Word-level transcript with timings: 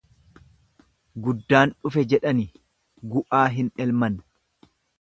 Guddaan 1.27 1.75
dhufe 1.87 2.05
jedhani 2.13 2.47
gu'aa 3.13 3.45
hin 3.59 3.71
elman. 3.87 4.17